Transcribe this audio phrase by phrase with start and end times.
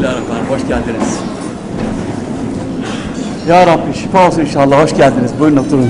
[0.00, 0.50] Bismillahirrahmanirrahim.
[0.50, 1.18] Hoş geldiniz.
[3.48, 4.82] Ya Rabbi şifa olsun inşallah.
[4.82, 5.30] Hoş geldiniz.
[5.40, 5.88] Buyurun oturun.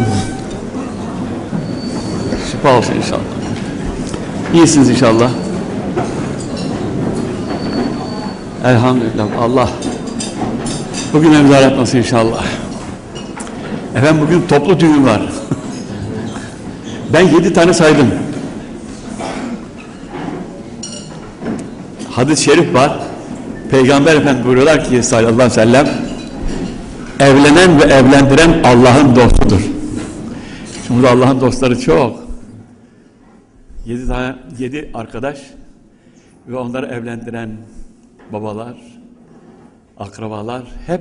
[2.50, 3.20] Şifa olsun inşallah.
[4.54, 5.30] İyisiniz inşallah.
[8.64, 9.26] Elhamdülillah.
[9.41, 9.68] Allah
[11.12, 12.45] bugün emzar etmesin inşallah.
[13.96, 15.22] Efendim bugün toplu düğün var.
[17.12, 18.08] ben yedi tane saydım.
[22.11, 23.09] Hadis-i şerif var.
[23.71, 25.89] Peygamber Efendimiz buyuruyorlar ki sallallahu aleyhi ve sellem
[27.21, 29.61] evlenen ve evlendiren Allah'ın dostudur.
[30.86, 32.25] Şimdi Allah'ın dostları çok.
[33.86, 35.41] Yedi tane, yedi arkadaş
[36.48, 37.50] ve onları evlendiren
[38.33, 38.77] babalar,
[39.98, 41.00] akrabalar hep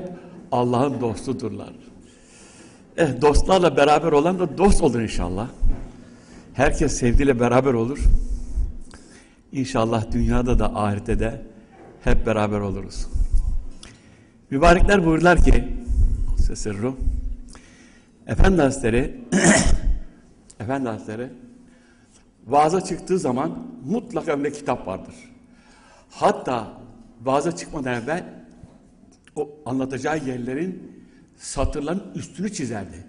[0.51, 1.73] Allah'ın dostudurlar.
[2.97, 5.47] Eh, dostlarla beraber olan da dost olur inşallah.
[6.53, 7.99] Herkes sevdiğiyle beraber olur.
[9.51, 11.41] İnşallah dünyada da ahirette de
[12.03, 13.07] hep beraber oluruz.
[14.49, 15.73] Mübarekler buyurlar ki
[16.55, 16.95] sırru
[18.27, 19.15] Efendi Hazretleri
[20.59, 21.29] Efendi Hazretleri
[22.47, 25.15] vaaza çıktığı zaman mutlaka önünde kitap vardır.
[26.09, 26.73] Hatta
[27.21, 28.23] vaaza çıkmadan evvel
[29.35, 31.03] o anlatacağı yerlerin
[31.37, 33.05] satırların üstünü çizerdi.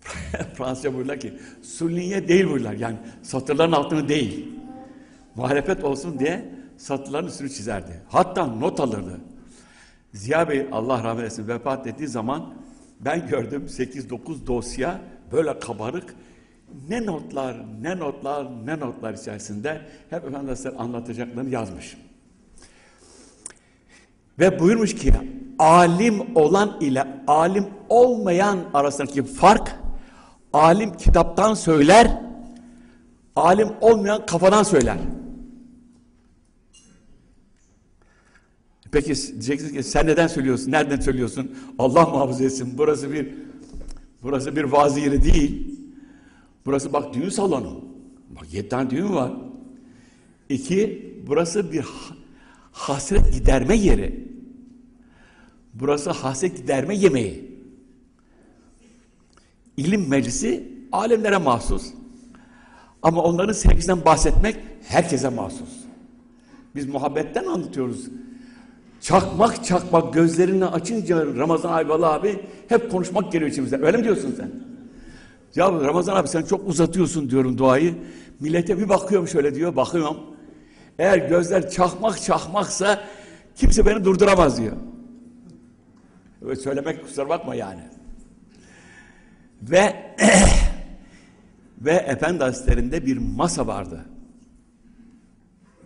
[0.54, 2.72] Fransızca buyurlar ki sunniye değil buyurlar.
[2.72, 4.48] Yani satırların altını değil.
[5.34, 8.02] Muhalefet olsun diye satırların üstünü çizerdi.
[8.08, 9.20] Hatta not alırdı.
[10.14, 12.54] Ziya Bey Allah rahmet eylesin vefat ettiği zaman
[13.00, 15.00] ben gördüm 8-9 dosya
[15.32, 16.14] böyle kabarık
[16.88, 21.96] ne notlar, ne notlar, ne notlar içerisinde hep Efendimiz anlatacaklarını yazmış.
[24.38, 25.12] Ve buyurmuş ki
[25.58, 29.76] alim olan ile alim olmayan arasındaki fark
[30.52, 32.20] alim kitaptan söyler,
[33.36, 34.96] alim olmayan kafadan söyler.
[38.92, 40.72] Peki diyeceksiniz ki sen neden söylüyorsun?
[40.72, 41.54] Nereden söylüyorsun?
[41.78, 42.74] Allah muhafaza etsin.
[42.78, 43.28] Burası bir
[44.22, 45.78] burası bir vaaz yeri değil.
[46.66, 47.84] Burası bak düğün salonu.
[48.30, 49.32] Bak yedi tane düğün var.
[50.48, 51.84] İki, burası bir
[52.72, 54.28] hasret giderme yeri.
[55.74, 57.50] Burası hasret giderme yemeği.
[59.76, 61.86] İlim meclisi alemlere mahsus.
[63.02, 65.68] Ama onların sevgisinden bahsetmek herkese mahsus.
[66.74, 68.08] Biz muhabbetten anlatıyoruz.
[69.00, 73.76] Çakmak çakmak gözlerini açınca Ramazan Ayvalı abi hep konuşmak geliyor içimizde.
[73.76, 74.50] Öyle mi diyorsun sen?
[75.54, 77.94] Ya Ramazan abi sen çok uzatıyorsun diyorum duayı.
[78.40, 79.76] Millete bir bakıyorum şöyle diyor.
[79.76, 80.16] Bakıyorum.
[80.98, 83.04] Eğer gözler çakmak çakmaksa
[83.56, 84.76] kimse beni durduramaz diyor.
[86.42, 87.82] Öyle söylemek kusura bakma yani.
[89.62, 89.96] Ve
[91.80, 94.04] ve Efendi Hazretleri'nde bir masa vardı.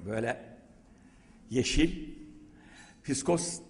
[0.07, 0.37] Böyle
[1.51, 2.14] yeşil
[3.05, 3.61] Fiskos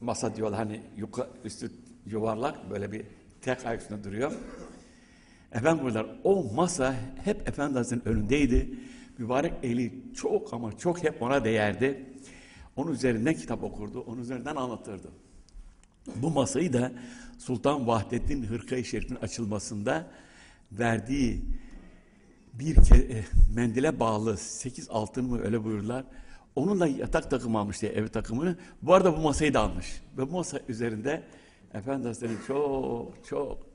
[0.00, 1.70] masa diyorlar hani yuka, üstü
[2.06, 3.04] yuvarlak böyle bir
[3.40, 4.32] tek ayak üstünde duruyor.
[5.52, 6.94] Efendim buralar o masa
[7.24, 8.78] hep Efendi Hazretleri'nin önündeydi.
[9.18, 12.06] Mübarek eli çok ama çok hep ona değerdi.
[12.76, 15.08] Onun üzerinden kitap okurdu, onun üzerinden anlatırdı.
[16.16, 16.92] Bu masayı da
[17.38, 20.10] Sultan Vahdettin Hırkayı Şerif'in açılmasında
[20.72, 21.42] verdiği
[22.52, 23.24] bir ke, e,
[23.54, 26.04] mendile bağlı sekiz altın mı öyle buyururlar.
[26.58, 28.56] Onunla yatak takımı almış diye ev takımını.
[28.82, 30.02] Bu arada bu masayı da almış.
[30.18, 31.22] Ve bu masa üzerinde
[31.74, 33.66] Efendi çok çok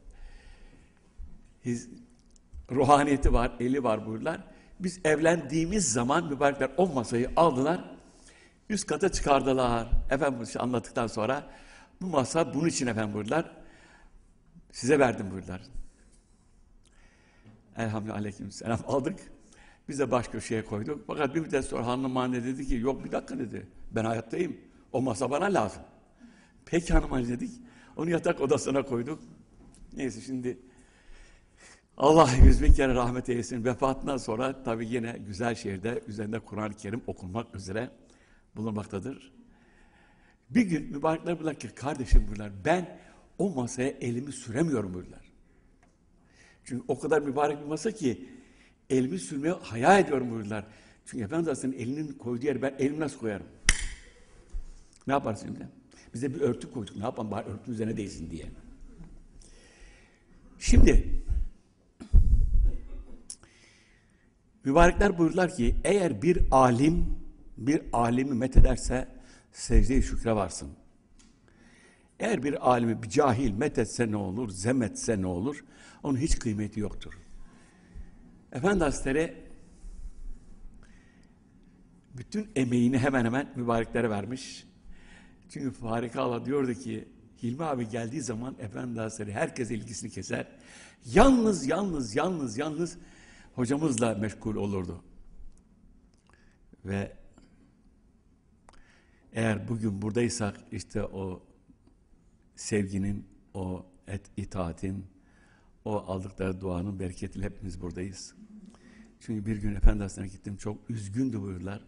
[1.66, 1.90] his,
[2.72, 4.42] ruhaniyeti var, eli var buyurlar.
[4.80, 7.96] Biz evlendiğimiz zaman mübarekler o masayı aldılar.
[8.70, 9.88] Üst kata çıkardılar.
[10.10, 11.48] Efendim bunu anlattıktan sonra
[12.02, 13.52] bu masa bunun için efendim buyurlar.
[14.72, 15.62] Size verdim buyurlar.
[17.78, 19.20] Elhamdülillah aleyküm selam aldık.
[19.90, 21.04] Biz de baş köşeye koyduk.
[21.08, 23.68] Fakat bir müddet sonra hanım anne dedi ki yok bir dakika dedi.
[23.92, 24.58] Ben hayattayım.
[24.92, 25.82] O masa bana lazım.
[26.66, 27.52] Peki hanım anne dedik.
[27.98, 29.20] Onu yatak odasına koyduk.
[29.96, 30.58] Neyse şimdi
[31.98, 33.66] Allah yüz bin kere rahmet eylesin.
[33.66, 37.90] Vefatından sonra tabii yine güzel şehirde üzerinde Kur'an-ı Kerim okunmak üzere
[38.56, 39.34] bulunmaktadır.
[40.50, 43.00] Bir gün mübarekler buyurlar ki kardeşim buyurlar ben
[43.38, 45.32] o masaya elimi süremiyorum buyurlar.
[46.64, 48.30] Çünkü o kadar mübarek bir masa ki
[48.94, 50.66] elimi sürmeye hayal ediyorum buyurlar.
[51.06, 53.48] Çünkü Efendimiz Aleyhisselam'ın elinin koyduğu yer ben elimi nasıl koyarım?
[55.08, 55.68] Ne yaparsın şimdi?
[56.14, 56.96] Bize bir örtü koyduk.
[56.96, 58.46] Ne yapalım bari örtünün üzerine değsin diye.
[60.60, 61.24] Şimdi
[64.66, 67.24] mübarekler buyurlar ki eğer bir alim
[67.58, 69.08] bir alimi methederse
[69.52, 70.70] secde-i şükre varsın.
[72.20, 75.64] Eğer bir alimi bir cahil methetse ne olur, zemetse ne olur?
[76.04, 77.23] Onun hiç kıymeti yoktur.
[78.54, 79.44] Efendi Hazretleri
[82.14, 84.68] bütün emeğini hemen hemen mübareklere vermiş.
[85.50, 87.08] Çünkü Farika Allah diyordu ki
[87.44, 90.48] Hilmi abi geldiği zaman Efendi Hazretleri herkes ilgisini keser.
[91.06, 92.98] Yalnız, yalnız, yalnız, yalnız
[93.56, 95.04] hocamızla meşgul olurdu.
[96.86, 97.12] Ve
[99.34, 101.44] eğer bugün buradaysak işte o
[102.56, 105.13] sevginin, o et, itaatin,
[105.86, 108.36] o aldıkları duanın bereketiyle hepimiz buradayız.
[109.20, 110.58] Çünkü bir gün Efendi Hazretleri'ne gittim.
[110.58, 111.82] Çok üzgündü buyurdular.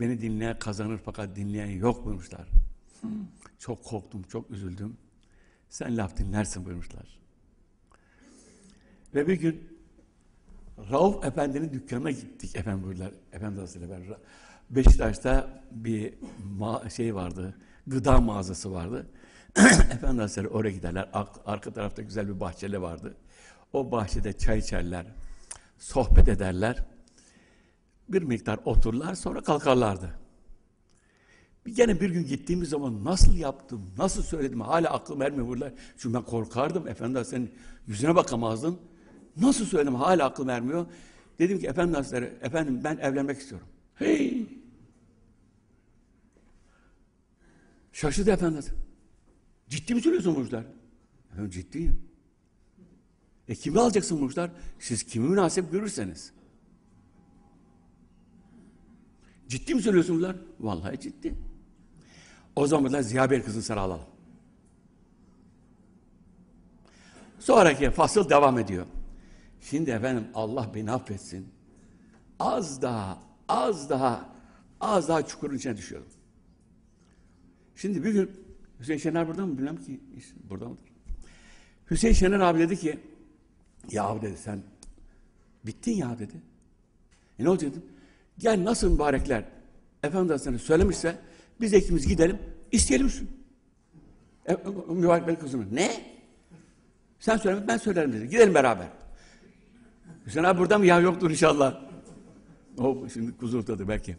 [0.00, 2.48] Beni dinleyen kazanır fakat dinleyen yok buyurmuşlar.
[3.58, 4.96] Çok korktum, çok üzüldüm.
[5.68, 7.20] Sen laf dinlersin buyurmuşlar.
[9.14, 9.78] Ve bir gün
[10.90, 13.12] Rauf Efendi'nin dükkanına gittik efendim buyurdular.
[13.32, 14.16] Efendi Hazretleri ben
[14.70, 16.14] Beşiktaş'ta bir
[16.90, 17.54] şey vardı,
[17.86, 19.06] gıda mağazası vardı.
[19.92, 21.08] Efendi oraya giderler.
[21.12, 23.16] Ar- Arka tarafta güzel bir bahçeli vardı.
[23.72, 25.06] O bahçede çay içerler,
[25.78, 26.84] sohbet ederler.
[28.08, 30.10] Bir miktar otururlar sonra kalkarlardı.
[31.66, 35.72] Bir gene bir gün gittiğimiz zaman nasıl yaptım, nasıl söyledim hala aklım ermiyor burada.
[35.98, 36.88] Çünkü ben korkardım.
[36.88, 37.54] Efendi Hazretleri'nin
[37.86, 38.78] yüzüne bakamazdım.
[39.36, 40.86] Nasıl söyledim hala aklım ermiyor.
[41.38, 41.96] Dedim ki Efendi
[42.42, 43.68] efendim ben evlenmek istiyorum.
[43.94, 44.46] Hey!
[47.92, 48.60] Şaşırdı Efendi.
[49.70, 50.64] Ciddi mi söylüyorsun Muşlar?
[51.32, 52.02] Efendim ciddiyim.
[53.48, 54.50] E kimi alacaksın Muşlar?
[54.78, 56.32] Siz kimi münasip görürseniz.
[59.48, 60.36] Ciddi mi söylüyorsun bunlar?
[60.60, 61.34] Vallahi ciddi.
[62.56, 64.06] O zaman da Ziya Bey kızını sana alalım.
[67.38, 68.86] Sonraki fasıl devam ediyor.
[69.60, 71.48] Şimdi efendim Allah beni affetsin.
[72.38, 74.34] Az daha, az daha,
[74.80, 76.08] az daha çukurun içine düşüyorum.
[77.76, 78.49] Şimdi bir gün
[78.80, 80.00] Hüseyin Şener burada mı bilmem ki.
[80.50, 80.84] Burada mıdır?
[81.90, 82.98] Hüseyin Şener abi dedi ki
[83.90, 84.62] ya dedi sen
[85.66, 86.34] bittin ya dedi.
[87.38, 87.82] E ne olacak dedim.
[88.38, 89.44] Gel nasıl mübarekler
[90.02, 91.18] Efendi Hazretleri söylemişse
[91.60, 92.38] biz ikimiz gidelim
[92.72, 93.28] isteyelim şunu.
[94.48, 94.56] E,
[94.88, 95.68] mübarek benim kızım.
[95.72, 96.04] Ne?
[97.18, 98.28] Sen söyleme ben söylerim dedi.
[98.28, 98.86] Gidelim beraber.
[100.26, 100.86] Hüseyin abi burada mı?
[100.86, 101.80] Ya yoktur inşallah.
[102.78, 104.16] O şimdi kuzurtadı belki.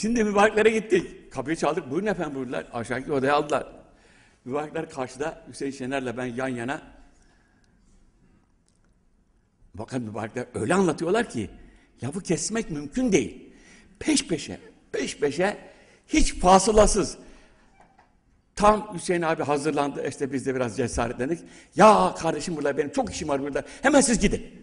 [0.00, 1.32] Şimdi mübareklere gittik.
[1.32, 1.90] Kapıyı çaldık.
[1.90, 2.66] Buyurun efendim buyurdular.
[2.72, 3.66] Aşağıdaki odaya aldılar.
[4.44, 5.44] Mübarekler karşıda.
[5.48, 6.82] Hüseyin Şener'le ben yan yana.
[9.74, 11.50] Bakın mübarekler öyle anlatıyorlar ki
[12.02, 13.52] lafı kesmek mümkün değil.
[13.98, 14.60] Peş peşe,
[14.92, 15.58] peş peşe
[16.08, 17.18] hiç fasılasız.
[18.56, 20.08] Tam Hüseyin abi hazırlandı.
[20.08, 21.40] İşte biz de biraz cesaretlendik.
[21.76, 23.64] Ya kardeşim burada benim çok işim var burada.
[23.82, 24.57] Hemen siz gidin.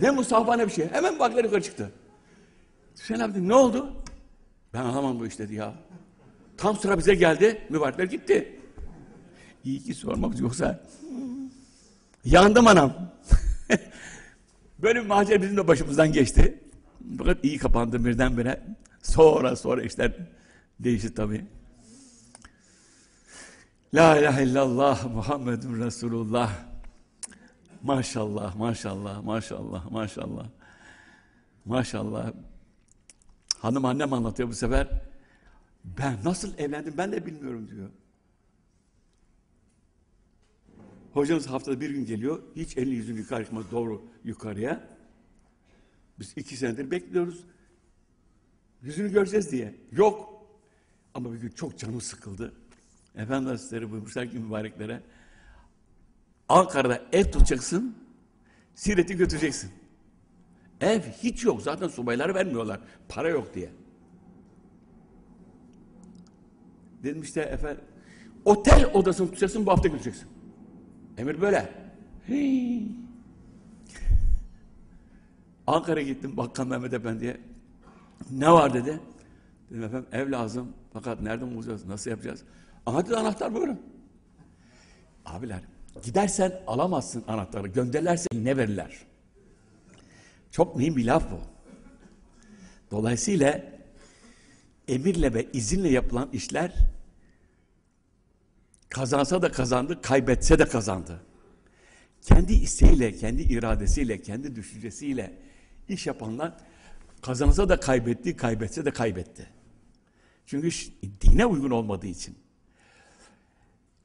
[0.00, 0.88] Ne musafa ne bir şey.
[0.88, 1.92] Hemen bakları yukarı çıktı.
[2.98, 3.92] Hüseyin abi ne oldu?
[4.74, 5.74] Ben anlamam bu iş dedi ya.
[6.56, 7.66] Tam sıra bize geldi.
[7.70, 8.58] Mübarekler gitti.
[9.64, 10.80] İyi ki sormak yoksa
[12.24, 12.92] yandım anam.
[14.82, 16.60] Böyle bir macera bizim de başımızdan geçti.
[17.18, 18.62] Fakat iyi kapandı birdenbire.
[19.02, 20.12] Sonra sonra işler
[20.80, 21.44] değişti tabii.
[23.94, 26.73] La ilahe illallah Muhammedun Resulullah.
[27.84, 30.48] Maşallah, maşallah, maşallah, maşallah.
[31.64, 32.32] Maşallah.
[33.58, 34.88] Hanım annem anlatıyor bu sefer.
[35.84, 37.90] Ben nasıl evlendim ben de bilmiyorum diyor.
[41.12, 42.42] Hocamız haftada bir gün geliyor.
[42.56, 44.88] Hiç elini yüzünü yukarı çıkmaz doğru yukarıya.
[46.18, 47.44] Biz iki senedir bekliyoruz.
[48.82, 49.74] Yüzünü göreceğiz diye.
[49.92, 50.46] Yok.
[51.14, 52.52] Ama bir gün çok canım sıkıldı.
[53.14, 55.02] Efendi Hazretleri buyurmuşlar ki mübareklere.
[56.48, 57.96] Ankara'da ev tutacaksın.
[58.74, 59.70] Siireti götüreceksin.
[60.80, 61.62] Ev hiç yok.
[61.62, 62.80] Zaten subayları vermiyorlar.
[63.08, 63.72] Para yok diye.
[67.02, 67.84] Dedim işte efendim.
[68.44, 70.28] Otel odasını tutacaksın bu hafta götüreceksin.
[71.18, 71.72] Emir böyle.
[72.28, 72.88] Hii.
[75.66, 77.40] Ankara'ya gittim Bakkal Mehmet Efendi'ye.
[78.30, 79.00] Ne var dedi.
[79.70, 80.72] Dedim efendim ev lazım.
[80.92, 81.86] Fakat nereden bulacağız?
[81.86, 82.44] Nasıl yapacağız?
[82.86, 83.80] Aha dedi anahtar buyurun.
[85.26, 87.68] Abiler gidersen alamazsın anahtarı.
[87.68, 88.98] Gönderlerse ne verirler?
[90.50, 91.40] Çok mühim bir laf bu.
[92.90, 93.62] Dolayısıyla
[94.88, 96.72] emirle ve izinle yapılan işler
[98.88, 101.20] kazansa da kazandı, kaybetse de kazandı.
[102.22, 105.32] Kendi isteğiyle, kendi iradesiyle, kendi düşüncesiyle
[105.88, 106.52] iş yapanlar
[107.22, 109.46] kazansa da kaybetti, kaybetse de kaybetti.
[110.46, 110.70] Çünkü
[111.20, 112.38] dine uygun olmadığı için.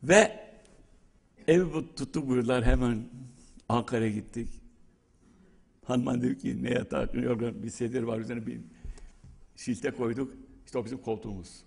[0.03, 0.48] Ve
[1.49, 3.03] evi tuttuk buyurdular hemen
[3.69, 4.49] Ankara'ya gittik.
[5.85, 8.59] Hanıman diyor ki ne yatağı, yorgan, bir sedir var üzerine bir
[9.55, 10.33] şilte koyduk.
[10.65, 11.63] İşte o bizim koltuğumuz.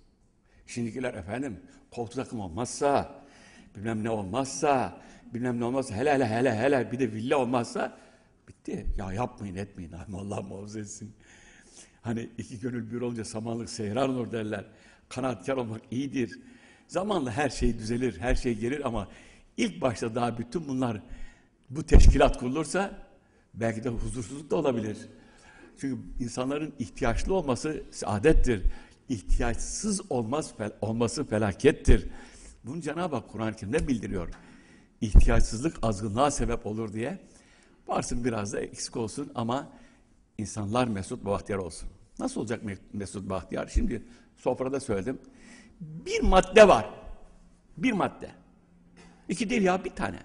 [0.66, 1.60] Şimdikiler efendim
[1.90, 3.22] koltuk takım olmazsa,
[3.76, 5.00] bilmem ne olmazsa,
[5.34, 7.98] bilmem ne olmazsa, hele hele hele hele bir de villa olmazsa
[8.64, 11.12] Diye, ya yapmayın etmeyin Allah muhafaza etsin.
[12.02, 14.64] Hani iki gönül bir olunca samanlık seyran olur derler.
[15.08, 16.38] Kanaatkar olmak iyidir.
[16.88, 19.08] Zamanla her şey düzelir, her şey gelir ama
[19.56, 21.02] ilk başta daha bütün bunlar
[21.70, 22.98] bu teşkilat kurulursa
[23.54, 24.96] belki de huzursuzluk da olabilir.
[25.78, 28.62] Çünkü insanların ihtiyaçlı olması saadettir.
[29.08, 32.08] İhtiyaçsız olmaz, olması felakettir.
[32.64, 34.28] Bunu Cenab-ı Hak Kur'an-ı Kerim'de bildiriyor.
[35.00, 37.18] İhtiyaçsızlık azgınlığa sebep olur diye.
[37.86, 39.68] Varsın biraz da eksik olsun ama
[40.38, 41.88] insanlar mesut bahtiyar olsun.
[42.18, 43.66] Nasıl olacak mesut bahtiyar?
[43.66, 44.02] Şimdi
[44.36, 45.18] sofrada söyledim.
[45.80, 46.90] Bir madde var.
[47.76, 48.30] Bir madde.
[49.32, 50.18] İki değil ya bir tane.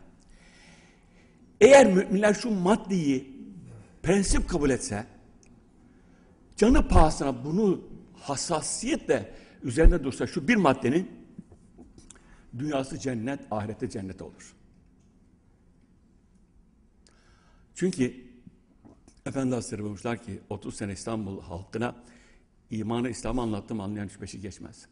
[1.62, 3.38] Eğer müminler şu maddeyi
[4.04, 5.06] prensip kabul etse,
[6.58, 7.82] canı pahasına bunu
[8.14, 9.34] hassasiyetle
[9.64, 11.12] üzerinde dursa şu bir maddenin
[12.60, 14.56] dünyası cennet, ahirette cennet olur.
[17.76, 18.14] Çünkü
[19.26, 21.96] Efendi Hazretleri buyurmuşlar ki 30 sene İstanbul halkına
[22.70, 24.88] imanı İslam'ı anlattım anlayan üç beşi geçmez.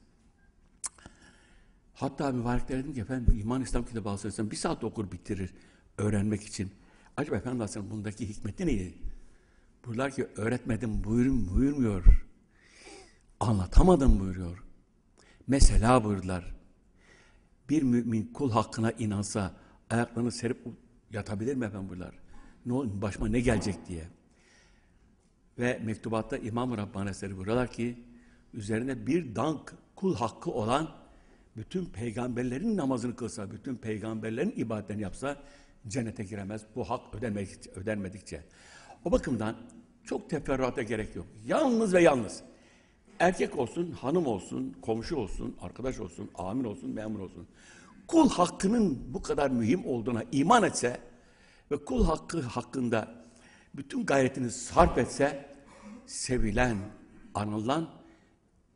[1.95, 5.53] Hatta mübarekler dedim ki efendim iman İslam kitabı alsaysan bir saat okur bitirir
[5.97, 6.71] öğrenmek için.
[7.17, 8.93] Acaba Efendi Hazretleri bundaki hikmeti neydi?
[9.85, 12.25] Buyurlar ki öğretmedim buyurun buyurmuyor.
[13.39, 14.63] Anlatamadım buyuruyor.
[15.47, 16.55] Mesela buyurdular.
[17.69, 19.53] Bir mümin kul hakkına inansa
[19.89, 20.67] ayaklarını serip
[21.11, 22.19] yatabilir mi efendim buyurlar.
[22.65, 24.07] Ne, başıma ne gelecek diye.
[25.59, 28.05] Ve mektubatta İmam-ı Rabbani Eseri buyuruyorlar ki
[28.53, 31.04] üzerine bir dank kul hakkı olan
[31.57, 35.37] bütün peygamberlerin namazını kılsa, bütün peygamberlerin ibadetlerini yapsa
[35.87, 36.61] cennete giremez.
[36.75, 37.71] Bu hak ödenmedikçe.
[37.71, 38.43] ödenmedikçe.
[39.05, 39.55] O bakımdan
[40.03, 41.25] çok teferruata gerek yok.
[41.45, 42.43] Yalnız ve yalnız.
[43.19, 47.47] Erkek olsun, hanım olsun, komşu olsun, arkadaş olsun, amir olsun, memur olsun.
[48.07, 50.99] Kul hakkının bu kadar mühim olduğuna iman etse
[51.71, 53.15] ve kul hakkı hakkında
[53.75, 55.55] bütün gayretini sarf etse
[56.05, 56.77] sevilen,
[57.33, 57.89] anılan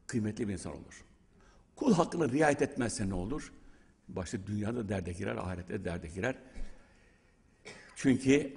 [0.08, 1.09] kıymetli bir insan olur.
[1.80, 3.54] Kul hakkını riayet etmezse ne olur?
[4.08, 6.36] Başta dünyada derde girer, ahirette derde girer.
[7.96, 8.54] Çünkü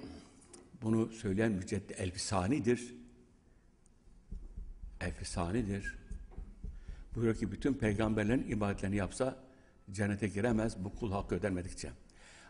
[0.81, 2.95] bunu söyleyen müceddi elbisanidir.
[5.01, 5.95] Elbisanidir.
[7.15, 9.37] Buyuruyor ki bütün peygamberlerin ibadetlerini yapsa
[9.91, 11.91] cennete giremez bu kul hakkı ödenmedikçe.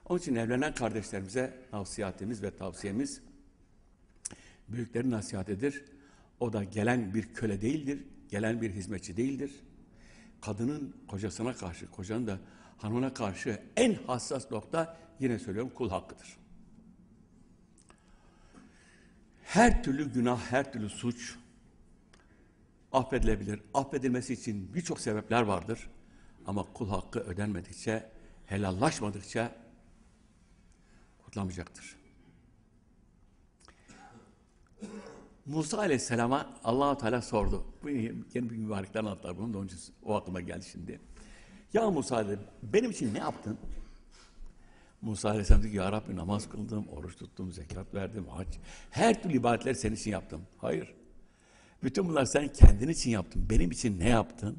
[0.06, 3.22] Onun için evlenen kardeşlerimize nasihatimiz ve tavsiyemiz
[4.68, 5.86] büyüklerin nasihatidir.
[6.39, 8.00] O da gelen bir köle değildir,
[8.30, 9.51] gelen bir hizmetçi değildir.
[10.46, 12.40] Kadının kocasına karşı, kocanın da
[12.78, 16.38] hanımına karşı en hassas nokta yine söylüyorum kul hakkıdır.
[19.44, 21.36] Her türlü günah, her türlü suç
[22.92, 23.62] affedilebilir.
[23.74, 25.90] Affedilmesi için birçok sebepler vardır.
[26.46, 28.10] Ama kul hakkı ödenmedikçe,
[28.46, 29.56] helallaşmadıkça
[31.24, 31.96] kurtulamayacaktır.
[35.46, 37.66] Musa Aleyhisselam'a allah Teala sordu.
[37.84, 41.00] Bu yeni bir mübarekler anlattılar bunu da onun için o aklıma geldi şimdi.
[41.74, 43.58] Ya Musa dedi, benim için ne yaptın?
[45.02, 48.48] Musa Aleyhisselam dedi ki, Ya Rabbi namaz kıldım, oruç tuttum, zekat verdim, hac.
[48.90, 50.42] Her türlü ibadetleri senin için yaptım.
[50.58, 50.94] Hayır.
[51.84, 53.50] Bütün bunlar sen kendin için yaptın.
[53.50, 54.58] Benim için ne yaptın?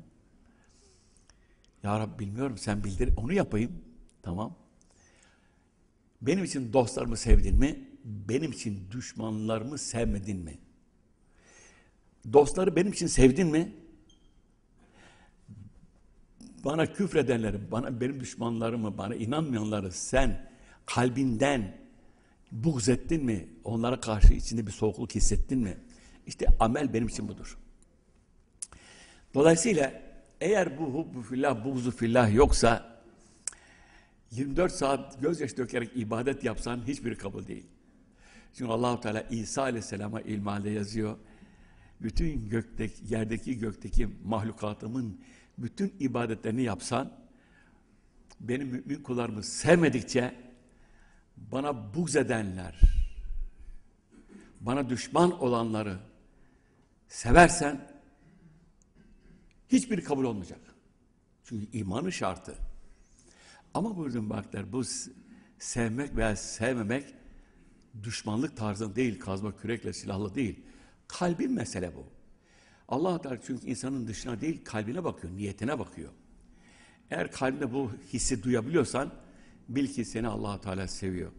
[1.82, 3.72] Ya Rabbi bilmiyorum sen bildir, onu yapayım.
[4.22, 4.56] Tamam.
[6.22, 7.88] Benim için dostlarımı sevdin mi?
[8.04, 10.58] Benim için düşmanlarımı sevmedin mi?
[12.32, 13.72] Dostları benim için sevdin mi?
[16.64, 20.50] Bana küfredenleri, bana benim düşmanlarımı, bana inanmayanları sen
[20.86, 21.76] kalbinden
[22.52, 23.48] buğz ettin mi?
[23.64, 25.78] Onlara karşı içinde bir soğukluk hissettin mi?
[26.26, 27.58] İşte amel benim için budur.
[29.34, 30.02] Dolayısıyla
[30.40, 32.94] eğer bu hubbu fillah, buğzu fillah yoksa
[34.30, 37.66] 24 saat gözyaşı dökerek ibadet yapsan hiçbiri kabul değil.
[38.54, 41.16] Çünkü Allahu Teala İsa Aleyhisselam'a ilmalde yazıyor.
[42.04, 45.20] Bütün gökteki, yerdeki gökteki mahlukatımın
[45.58, 47.12] bütün ibadetlerini yapsan,
[48.40, 50.34] benim mümin kullarımı sevmedikçe
[51.36, 52.80] bana bugz edenler,
[54.60, 55.98] bana düşman olanları
[57.08, 57.90] seversen
[59.68, 60.60] hiçbir kabul olmayacak.
[61.44, 62.54] Çünkü imanı şartı.
[63.74, 64.82] Ama buyurdum baklar bu
[65.58, 67.14] sevmek veya sevmemek
[68.02, 70.64] düşmanlık tarzında değil, kazma kürekle, silahla değil.
[71.18, 72.06] Kalbin mesele bu.
[72.88, 76.10] Allah Teala çünkü insanın dışına değil kalbine bakıyor, niyetine bakıyor.
[77.10, 79.12] Eğer kalbinde bu hissi duyabiliyorsan
[79.68, 81.32] bil ki seni Allah Teala seviyor.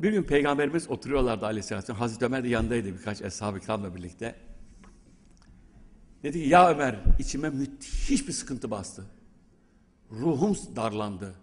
[0.00, 1.96] Bir gün peygamberimiz oturuyorlardı aleyhisselam.
[1.96, 4.34] Hazreti Ömer de yanındaydı birkaç eshab-ı birlikte.
[6.22, 9.06] Dedi ki ya Ömer içime müthiş bir sıkıntı bastı.
[10.10, 11.34] Ruhum darlandı.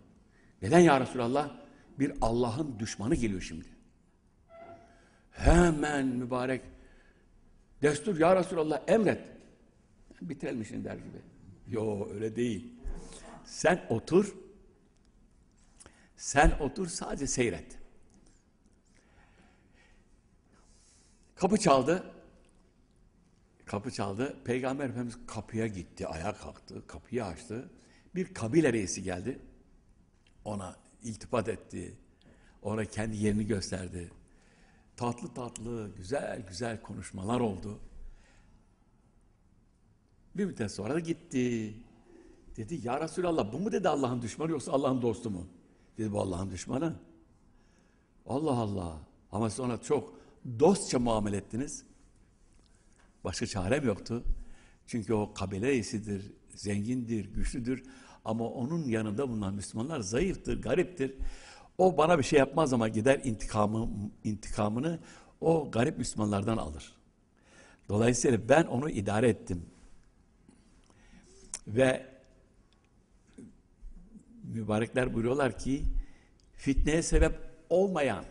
[0.62, 1.52] Neden ya Resulallah?
[2.00, 3.77] Bir Allah'ın düşmanı geliyor şimdi.
[5.38, 6.62] Hemen mübarek
[7.82, 9.22] destur ya Resulallah emret.
[10.22, 11.22] Bitirelim işini der gibi.
[11.68, 12.74] Yo öyle değil.
[13.46, 14.36] Sen otur.
[16.16, 17.78] Sen otur sadece seyret.
[21.36, 22.04] Kapı çaldı.
[23.66, 24.38] Kapı çaldı.
[24.46, 27.70] Peygamber Efendimiz kapıya gitti, ayağa kalktı, kapıyı açtı.
[28.16, 29.40] Bir kabile reisi geldi.
[30.46, 31.98] Ona iltifat etti.
[32.62, 34.12] Ona kendi yerini gösterdi.
[34.98, 37.80] Tatlı tatlı, güzel güzel konuşmalar oldu.
[40.36, 41.74] Bir müddet sonra da gitti.
[42.58, 45.48] Dedi ya Resulallah bu mu dedi Allah'ın düşmanı yoksa Allah'ın dostu mu?
[45.98, 46.96] Dedi bu Allah'ın düşmanı.
[48.26, 49.00] Allah Allah.
[49.32, 50.20] Ama sonra çok
[50.60, 51.86] dostça muamele ettiniz.
[53.24, 54.24] Başka çarem yoktu.
[54.88, 57.84] Çünkü o kabile reisidir, zengindir, güçlüdür.
[58.26, 61.16] Ama onun yanında bulunan Müslümanlar zayıftır, gariptir.
[61.78, 63.90] O bana bir şey yapmaz ama gider intikamı,
[64.24, 65.00] intikamını
[65.42, 66.96] o garip Müslümanlardan alır.
[67.90, 69.66] Dolayısıyla ben onu idare ettim.
[71.68, 72.06] Ve
[74.44, 75.84] mübarekler buyuruyorlar ki
[76.54, 78.26] fitneye sebep olmayan,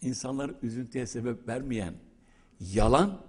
[0.00, 1.94] insanları üzüntüye sebep vermeyen
[2.60, 3.20] yalan,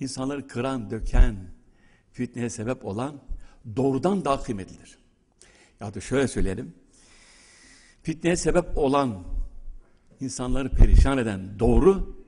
[0.00, 1.36] insanları kıran, döken,
[2.12, 3.20] fitneye sebep olan
[3.76, 4.98] doğrudan daha kıymetlidir.
[5.80, 6.74] Ya da şöyle söyleyelim,
[8.02, 9.24] fitneye sebep olan,
[10.20, 12.24] insanları perişan eden doğru,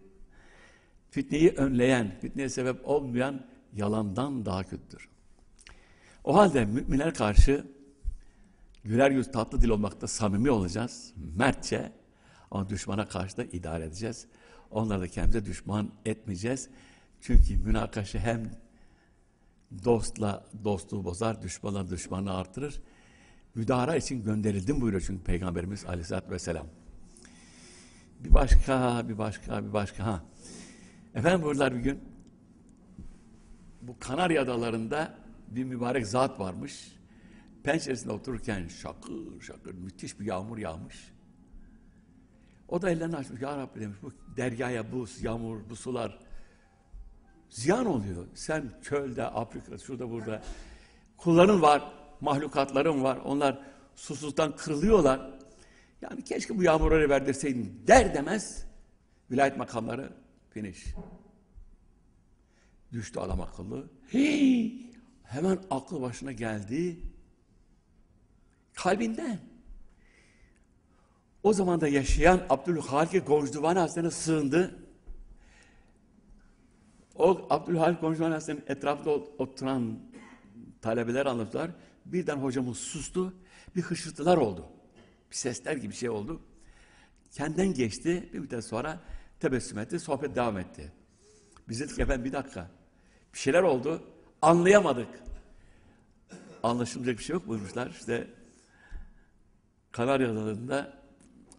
[1.10, 5.08] fitneyi önleyen, fitneye sebep olmayan yalandan daha kötüdür.
[6.24, 7.66] O halde müminler karşı
[8.84, 11.92] güler yüz tatlı dil olmakta samimi olacağız, mertçe
[12.50, 14.26] ama düşmana karşı da idare edeceğiz.
[14.70, 16.68] Onları da kendimize düşman etmeyeceğiz.
[17.20, 18.50] Çünkü münakaşa hem
[19.84, 22.82] dostla dostluğu bozar, düşmanla düşmanı artırır.
[23.54, 26.66] Müdahara için gönderildim buyuruyor çünkü Peygamberimiz Aleyhisselatü Vesselam.
[28.20, 30.06] Bir başka, bir başka, bir başka.
[30.06, 30.24] Ha.
[31.14, 32.00] Efendim buyurlar bir gün
[33.82, 36.92] bu Kanarya Adalarında bir mübarek zat varmış.
[37.62, 41.12] Penceresinde otururken şakır şakır müthiş bir yağmur yağmış.
[42.68, 43.42] O da ellerini açmış.
[43.42, 46.18] Ya Rabbi demiş bu deryaya bu yağmur, bu sular
[47.48, 48.26] ziyan oluyor.
[48.34, 50.42] Sen çölde, Afrika, şurada burada
[51.16, 53.16] kulların var, mahlukatların var.
[53.16, 53.58] Onlar
[53.96, 55.30] susuzdan kırılıyorlar.
[56.02, 58.66] Yani keşke bu yağmurları verdirseydin der demez
[59.30, 60.12] vilayet makamları
[60.50, 60.94] finish.
[62.92, 63.90] Düştü adam akıllı.
[64.12, 64.90] Hii!
[65.22, 67.00] Hemen aklı başına geldi.
[68.74, 69.38] Kalbinden.
[71.42, 74.78] O zaman da yaşayan Abdülhalik Gocduvani Hazretleri'ne sığındı.
[77.14, 79.98] O Abdülhalik Gocduvani Hazretleri'nin etrafında oturan
[80.80, 81.70] talebeler anlattılar.
[82.12, 83.34] Birden hocamız sustu.
[83.76, 84.66] Bir hışırtılar oldu.
[85.30, 86.40] Bir sesler gibi şey oldu.
[87.30, 88.30] Kendinden geçti.
[88.32, 89.00] Bir müddet sonra
[89.40, 90.00] tebessüm etti.
[90.00, 90.92] Sohbet devam etti.
[91.68, 92.70] Biz dedik efendim bir dakika.
[93.34, 94.02] Bir şeyler oldu.
[94.42, 95.08] Anlayamadık.
[96.62, 97.90] Anlaşılacak bir şey yok buyurmuşlar.
[97.90, 98.30] İşte
[99.92, 101.00] Kanarya Adaları'nda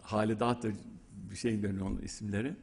[0.01, 0.65] Halidat
[1.11, 2.55] bir şey dönüyor onun isimleri.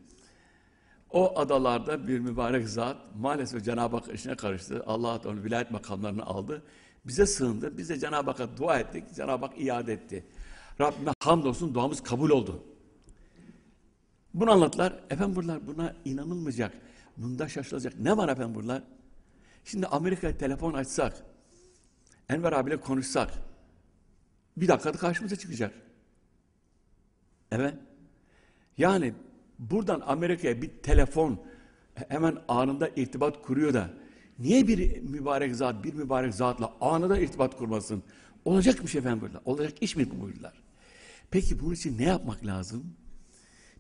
[1.10, 4.82] O adalarda bir mübarek zat maalesef Cenab-ı Hak işine karıştı.
[4.86, 6.62] Allah onu vilayet makamlarını aldı.
[7.08, 7.78] Bize sığındı.
[7.78, 9.14] Biz de Cenab-ı Hak'a dua ettik.
[9.14, 10.24] Cenab-ı Hak iade etti.
[10.80, 12.64] Rabbime hamdolsun duamız kabul oldu.
[14.34, 15.00] Bunu anlattılar.
[15.10, 16.74] Efendim buralar buna inanılmayacak.
[17.16, 18.00] Bunda şaşılacak.
[18.00, 18.82] Ne var efendim buralar?
[19.64, 21.24] Şimdi Amerika'ya telefon açsak,
[22.28, 23.30] Enver abiyle konuşsak,
[24.56, 25.74] bir dakikada karşımıza çıkacak.
[27.52, 27.74] Evet.
[28.78, 29.14] Yani
[29.58, 31.44] buradan Amerika'ya bir telefon
[32.08, 33.90] hemen anında irtibat kuruyor da
[34.38, 38.02] niye bir mübarek zat, bir mübarek zatla anında irtibat kurmasın?
[38.44, 39.40] Olacakmış efendim burada.
[39.44, 40.52] Olacak iş mi bu buyurdular.
[41.30, 42.84] Peki bunun için ne yapmak lazım?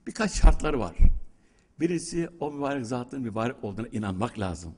[0.06, 0.96] Birkaç şartları var.
[1.80, 4.74] Birisi o mübarek zatın mübarek olduğuna inanmak lazım.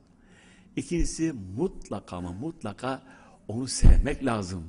[0.75, 3.03] İkincisi mutlaka ama mutlaka
[3.47, 4.63] onu sevmek lazım.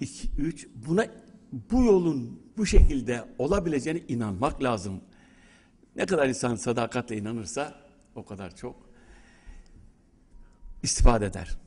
[0.00, 1.06] İki, üç, buna
[1.52, 5.00] bu yolun bu şekilde olabileceğine inanmak lazım.
[5.96, 7.74] Ne kadar insan sadakatle inanırsa
[8.14, 8.87] o kadar çok
[10.82, 11.58] istifade eder.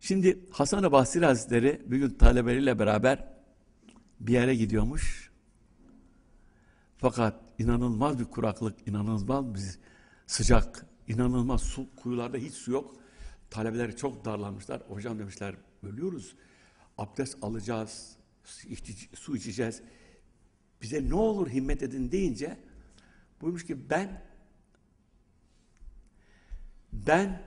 [0.00, 3.28] Şimdi Hasan-ı Basri Hazretleri bir gün talebeleriyle beraber
[4.20, 5.30] bir yere gidiyormuş.
[6.98, 9.78] Fakat inanılmaz bir kuraklık, inanılmaz bir
[10.26, 12.96] sıcak, inanılmaz su, kuyularda hiç su yok.
[13.50, 14.82] Talebeler çok darlanmışlar.
[14.88, 16.34] Hocam demişler, ölüyoruz.
[16.98, 18.16] Abdest alacağız,
[19.14, 19.82] su içeceğiz.
[20.82, 22.56] Bize ne olur himmet edin deyince
[23.40, 24.22] buymuş ki ben
[27.06, 27.42] ben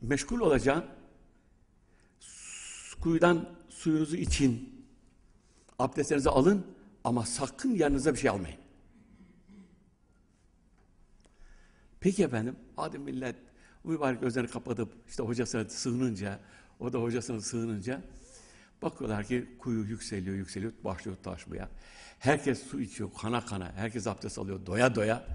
[0.00, 0.84] meşgul olacağım.
[3.00, 4.84] Kuyudan suyunuzu için
[5.78, 6.66] abdestlerinizi alın.
[7.04, 8.58] ama sakın yanınıza bir şey almayın.
[12.00, 13.36] Peki efendim, hadi millet
[13.84, 16.40] mübarek gözlerini kapatıp işte hocasına sığınınca,
[16.80, 18.02] o da hocasına sığınınca
[18.82, 21.68] bakıyorlar ki kuyu yükseliyor, yükseliyor, başlıyor taşmaya.
[22.18, 25.26] Herkes su içiyor, kana kana, herkes abdest alıyor, doya doya.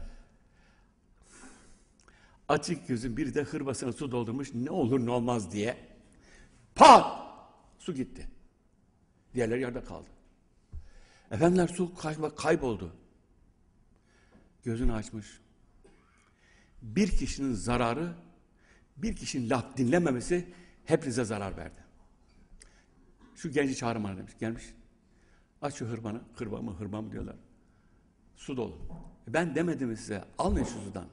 [2.47, 5.77] Açık gözün biri de hırbasına su doldurmuş, ne olur ne olmaz diye.
[6.75, 7.25] Pat!
[7.79, 8.27] Su gitti.
[9.33, 10.09] Diğerleri yerde kaldı.
[11.31, 12.95] Efendiler su kay- kayboldu.
[14.63, 15.41] Gözünü açmış.
[16.81, 18.13] Bir kişinin zararı,
[18.97, 20.53] bir kişinin laf dinlememesi
[20.85, 21.83] hepinize zarar verdi.
[23.35, 24.33] Şu genci çağırın bana demiş.
[24.39, 24.63] Gelmiş.
[25.61, 26.21] Aç şu hırbanı.
[26.35, 27.35] Hırba mı hırba mı diyorlar.
[28.35, 28.77] Su dolu.
[29.29, 31.07] E Ben demedim size almayın şu sudan.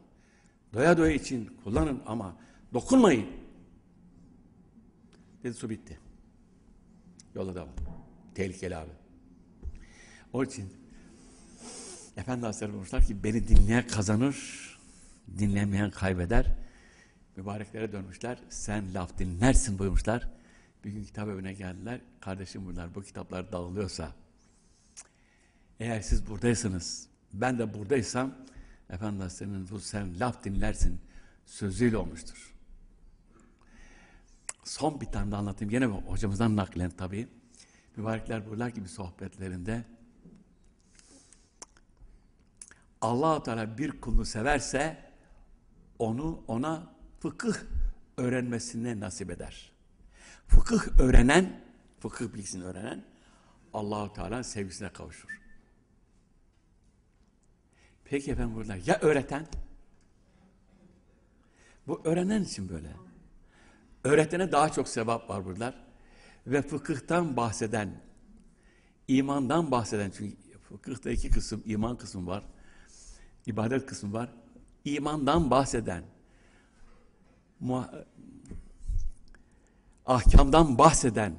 [0.75, 2.37] Doya doya için kullanın ama
[2.75, 3.27] dokunmayın.
[5.43, 5.99] Dedi su bitti.
[7.35, 7.69] Yola devam.
[8.35, 8.91] Tehlikeli abi.
[10.33, 10.73] Onun için
[12.17, 14.37] Efendi Hazretleri buyurmuşlar ki beni dinleyen kazanır,
[15.39, 16.47] dinlemeyen kaybeder.
[17.37, 18.39] Mübareklere dönmüşler.
[18.49, 20.29] Sen laf dinlersin buyurmuşlar.
[20.85, 22.01] Bir gün kitap evine geldiler.
[22.21, 24.13] Kardeşim bunlar bu kitaplar dağılıyorsa
[25.81, 28.35] eğer siz buradaysanız ben de buradaysam
[28.93, 31.01] Efendi Hazretleri'nin bu sen laf dinlersin
[31.47, 32.55] sözüyle olmuştur.
[34.65, 35.75] Son bir tane de anlatayım.
[35.75, 37.29] Yine hocamızdan naklen tabii.
[37.97, 39.85] Mübarekler buralar gibi sohbetlerinde
[43.01, 45.13] allah Teala bir kulunu severse
[45.99, 47.55] onu ona fıkıh
[48.17, 49.73] öğrenmesine nasip eder.
[50.47, 51.61] Fıkıh öğrenen,
[52.01, 53.05] fıkıh bilgisini öğrenen
[53.75, 55.42] Allahu Teala sevgisine kavuşur.
[58.13, 59.47] Peki efendim burada ya öğreten?
[61.87, 62.93] Bu öğrenen için böyle.
[64.05, 65.75] Öğretene daha çok sevap var buralar.
[66.47, 68.01] Ve fıkıhtan bahseden,
[69.09, 70.37] imandan bahseden, çünkü
[70.69, 72.45] fıkıhta iki kısım, iman kısmı var,
[73.47, 74.29] ibadet kısmı var.
[74.85, 76.05] İmandan bahseden,
[80.07, 81.35] ahkamdan bahseden,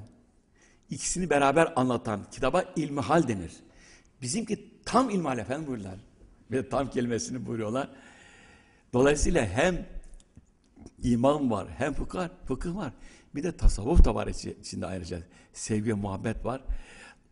[0.90, 3.54] ikisini beraber anlatan kitaba ilmihal denir.
[4.22, 6.12] Bizimki tam ilmihal efendim buyurlar.
[6.54, 7.89] Ve tam kelimesini buyuruyorlar.
[8.94, 9.86] Dolayısıyla hem
[11.04, 12.94] iman var, hem fıkıh, fıkıh var.
[13.36, 15.20] Bir de tasavvuf da var içinde ayrıca.
[15.54, 16.62] Sevgi, muhabbet var.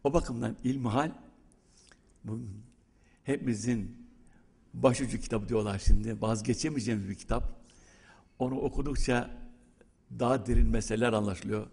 [0.03, 1.11] O bakımdan ilmihal
[2.23, 2.39] bu
[3.23, 4.07] hepimizin
[4.73, 6.21] başucu kitabı diyorlar şimdi.
[6.21, 7.61] Vazgeçemeyeceğimiz bir kitap.
[8.39, 9.29] Onu okudukça
[10.19, 11.67] daha derin meseleler anlaşılıyor.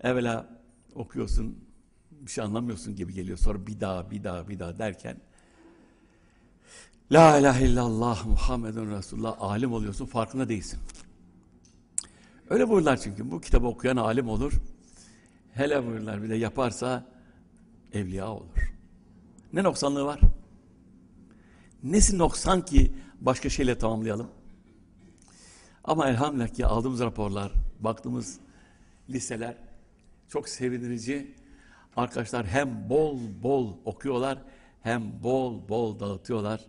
[0.00, 0.62] Evvela
[0.94, 1.64] okuyorsun,
[2.10, 3.38] bir şey anlamıyorsun gibi geliyor.
[3.38, 5.16] Sonra bir daha, bir daha, bir daha derken
[7.12, 10.78] La ilahe illallah Muhammedun Resulullah alim oluyorsun, farkında değilsin.
[12.50, 13.30] Öyle buyurlar çünkü.
[13.30, 14.52] Bu kitabı okuyan alim olur.
[15.54, 17.06] Hele buyurlar bir de yaparsa
[17.92, 18.72] evliya olur.
[19.52, 20.20] Ne noksanlığı var?
[21.82, 24.30] Nesi noksan ki başka şeyle tamamlayalım?
[25.84, 28.40] Ama elhamdülillah ki aldığımız raporlar, baktığımız
[29.10, 29.56] listeler
[30.28, 31.34] çok sevindirici.
[31.96, 34.38] Arkadaşlar hem bol bol okuyorlar
[34.82, 36.66] hem bol bol dağıtıyorlar.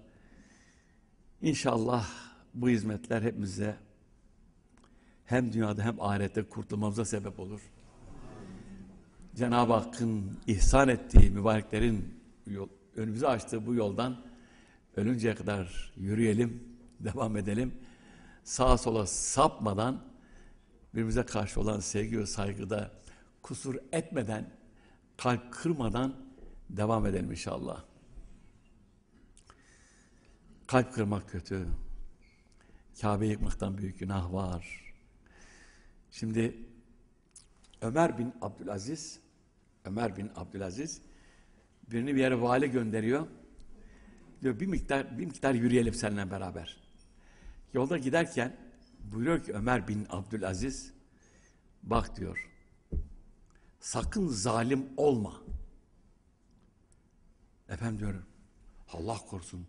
[1.42, 2.10] İnşallah
[2.54, 3.76] bu hizmetler hepimize
[5.26, 7.62] hem dünyada hem ahirette kurtulmamıza sebep olur.
[9.36, 12.14] Cenab-ı Hakk'ın ihsan ettiği mübareklerin
[12.48, 14.26] yol, önümüze açtığı bu yoldan
[14.96, 16.64] ölünceye kadar yürüyelim,
[17.00, 17.74] devam edelim.
[18.44, 20.02] Sağa sola sapmadan
[20.94, 22.92] birbirimize karşı olan sevgi ve saygıda
[23.42, 24.50] kusur etmeden,
[25.18, 26.16] kalp kırmadan
[26.70, 27.91] devam edelim inşallah.
[30.72, 31.68] Kalp kırmak kötü.
[33.02, 34.94] Kabe yıkmaktan büyük günah var.
[36.12, 36.58] Şimdi
[37.82, 39.20] Ömer bin Abdülaziz
[39.86, 41.02] Ömer bin Abdülaziz
[41.92, 43.28] birini bir yere vali gönderiyor.
[44.42, 46.80] Diyor bir miktar bir miktar yürüyelim seninle beraber.
[47.74, 48.58] Yolda giderken
[49.00, 50.94] buyuruyor ki Ömer bin Abdülaziz
[51.84, 52.50] bak diyor
[53.80, 55.42] sakın zalim olma.
[57.70, 58.26] Efendim diyorum
[58.94, 59.68] Allah korusun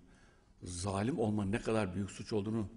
[0.63, 2.69] zalim olma ne kadar büyük suç olduğunu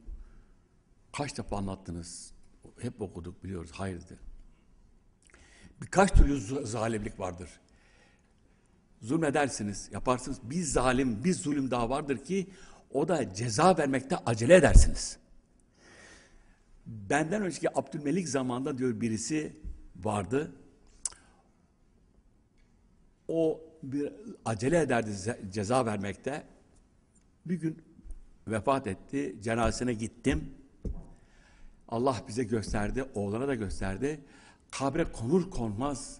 [1.13, 2.33] kaç defa anlattınız.
[2.79, 3.71] Hep okuduk biliyoruz.
[3.71, 4.19] Hayırdır.
[5.81, 7.49] Birkaç türlü zalimlik vardır.
[9.01, 10.39] Zulmedersiniz, yaparsınız.
[10.43, 12.49] Bir zalim, bir zulüm daha vardır ki
[12.91, 15.17] o da ceza vermekte acele edersiniz.
[16.85, 19.59] Benden önceki Abdülmelik zamanında diyor birisi
[19.95, 20.51] vardı.
[23.27, 24.13] O bir
[24.45, 25.11] acele ederdi
[25.51, 26.54] ceza vermekte.
[27.45, 27.77] Bir gün
[28.47, 29.35] vefat etti.
[29.41, 30.53] Cenazesine gittim.
[31.87, 34.21] Allah bize gösterdi, oğlana da gösterdi.
[34.71, 36.19] Kabre konur konmaz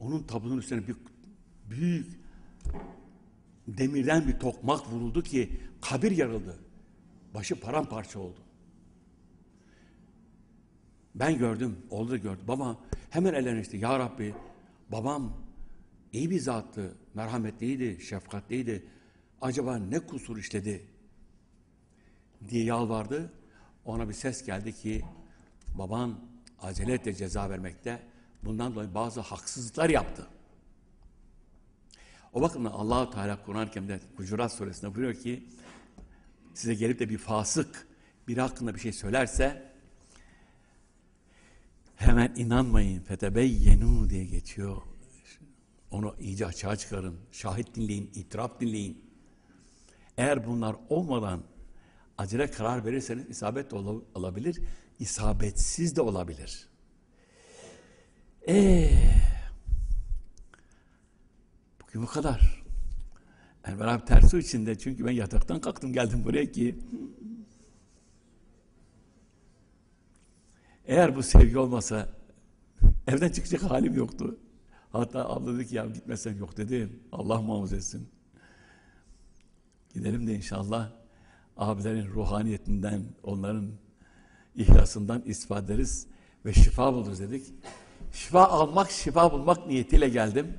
[0.00, 0.96] onun tabunun üstüne bir
[1.70, 2.20] büyük
[3.68, 6.58] demirden bir tokmak vuruldu ki kabir yarıldı.
[7.34, 8.40] Başı paramparça oldu.
[11.14, 12.44] Ben gördüm, oldu da gördüm.
[12.48, 12.78] Baba
[13.10, 14.34] hemen ellerine işte ya Rabbi
[14.92, 15.36] babam
[16.12, 18.84] iyi bir zattı, merhametliydi, şefkatliydi.
[19.44, 20.86] Acaba ne kusur işledi
[22.48, 23.32] diye yalvardı.
[23.84, 25.04] Ona bir ses geldi ki
[25.74, 26.20] baban
[26.62, 28.02] aceletle ceza vermekte.
[28.44, 30.26] Bundan dolayı bazı haksızlıklar yaptı.
[32.32, 35.48] O bakımdan Allahu Teala Kur'an-ı Kerim'de Hucurat suresinde buyuruyor ki
[36.54, 37.86] size gelip de bir fasık
[38.28, 39.72] biri hakkında bir şey söylerse
[41.96, 44.82] hemen inanmayın fetebeyyenu diye geçiyor.
[45.90, 47.20] Onu iyice açığa çıkarın.
[47.32, 49.13] Şahit dinleyin, itiraf dinleyin.
[50.18, 51.40] Eğer bunlar olmadan
[52.18, 54.60] acele karar verirseniz isabet de ola- olabilir,
[54.98, 56.68] isabetsiz de olabilir.
[58.46, 58.98] Eee
[61.82, 62.64] Bugün bu kadar.
[63.64, 66.78] Enver abi tersi içinde çünkü ben yataktan kalktım geldim buraya ki
[70.86, 72.08] eğer bu sevgi olmasa
[73.06, 74.38] evden çıkacak halim yoktu.
[74.92, 77.00] Hatta abla dedi ki ya gitmesen yok dedim.
[77.12, 78.08] Allah muhafaza etsin.
[79.94, 80.90] Gidelim de inşallah
[81.56, 83.70] abilerin ruhaniyetinden, onların
[84.54, 86.06] ihlasından istifade ederiz
[86.44, 87.46] ve şifa buluruz dedik.
[88.12, 90.58] Şifa almak, şifa bulmak niyetiyle geldim.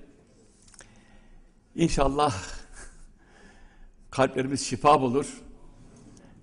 [1.75, 2.43] İnşallah
[4.11, 5.41] kalplerimiz şifa bulur.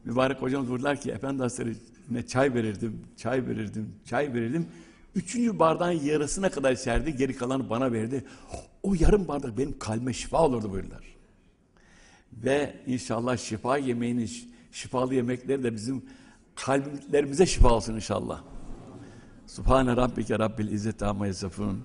[0.04, 4.68] Mübarek hocamız vurdular ki Efendi Hazretleri'ne çay verirdim, çay verirdim, çay verirdim.
[5.14, 8.24] Üçüncü bardağın yarısına kadar içerdi, geri kalanı bana verdi.
[8.82, 11.12] O yarım bardak benim kalbime şifa olurdu buyurdular.
[12.32, 14.30] Ve inşallah şifa yemeğinin,
[14.72, 16.02] şifalı yemekleri de bizim
[16.54, 18.42] kalplerimize şifa olsun inşallah.
[19.46, 21.84] Subhane Rabbike Rabbil İzzeti Amma Yasafun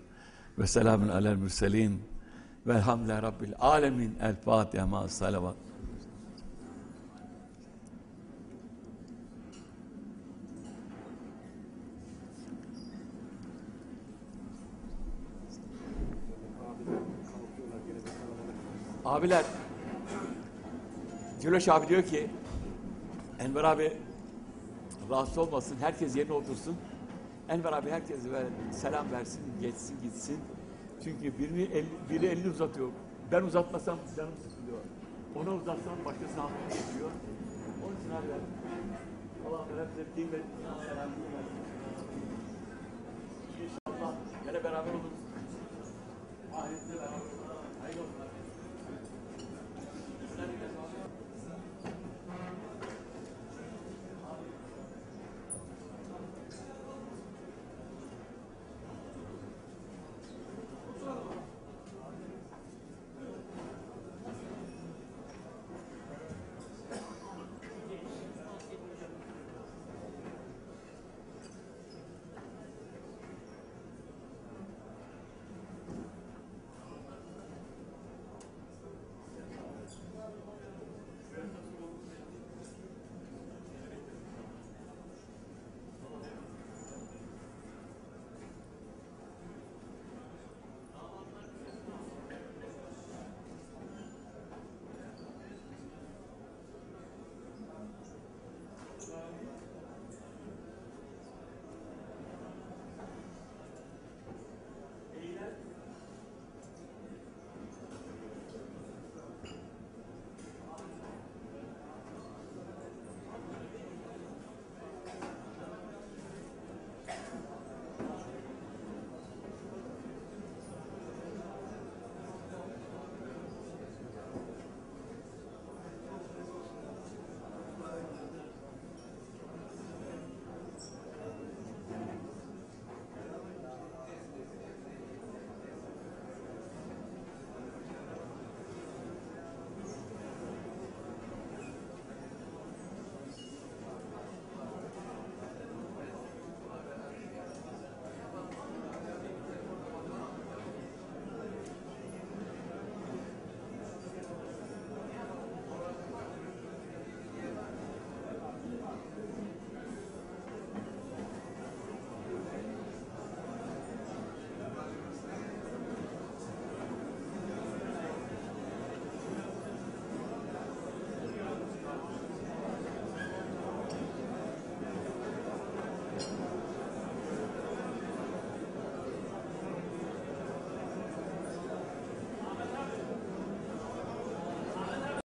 [0.60, 2.02] ve selamun alel mürselin
[2.68, 5.56] velhamdülillahi Rabbil Alemin El Fatiha ma salavat.
[19.06, 19.46] Abiler
[21.44, 22.28] Güloş abi diyor ki
[23.40, 23.94] Enver abi
[25.10, 26.76] rahatsız olmasın, herkes yerine otursun.
[27.50, 30.40] Enver abi herkese ver, selam versin, geçsin gitsin.
[31.04, 32.90] Çünkü birini el, biri elini uzatıyor.
[33.32, 34.78] Ben uzatmasam canım sıkılıyor.
[35.36, 37.12] Ona uzatsam başkasına hakkı geçiyor.
[37.86, 38.28] Onun için abi
[39.48, 39.66] Allah
[39.98, 40.42] hepsine ve
[40.90, 41.67] selam versin.